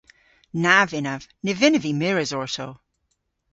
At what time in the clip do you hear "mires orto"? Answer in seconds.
1.99-2.67